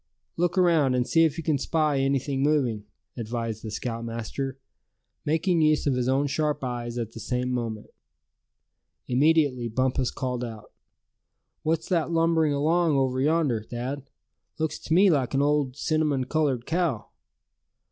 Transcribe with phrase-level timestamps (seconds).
[0.35, 4.57] "Look around, and see if you can spy anything moving," advised the scoutmaster,
[5.25, 7.91] making use of his own sharp eyes at the same moment.
[9.07, 10.71] Immediately Bumpus called out:
[11.61, 14.09] "What's that lumbering along over yonder, Thad?
[14.57, 17.09] Looks to me like an old, cinnamon colored cow."